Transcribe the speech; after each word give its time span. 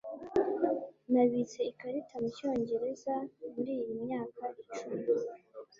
Nabitse 1.11 1.59
ikarita 1.71 2.13
mucyongereza 2.23 3.15
muriyi 3.51 3.93
myaka 4.03 4.43
icumi. 4.61 5.03